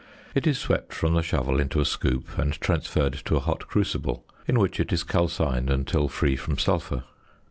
[0.33, 4.25] It is swept from the shovel into a scoop, and transferred to a hot crucible;
[4.47, 7.03] in which it is calcined until free from sulphur.